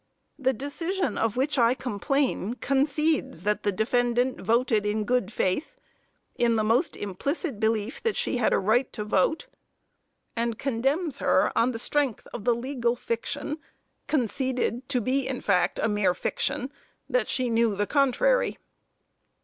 [0.39, 5.77] The decision of which I complain concedes that the defendant voted in good faith,
[6.35, 9.45] in the most implicit belief that she had a right to vote,
[10.35, 13.59] and condemns her on the strength of the legal fiction,
[14.07, 16.71] conceded to be in fact a mere fiction,
[17.07, 18.57] that she knew the contrary.